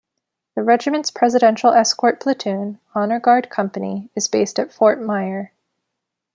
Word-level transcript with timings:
The 0.55 0.63
regiment's 0.63 1.11
Presidential 1.11 1.73
Escort 1.73 2.19
Platoon, 2.19 2.79
Honor 2.95 3.19
Guard 3.19 3.51
Company, 3.51 4.09
is 4.15 4.27
based 4.27 4.57
at 4.57 4.73
Fort 4.73 4.99
Myer. 4.99 5.51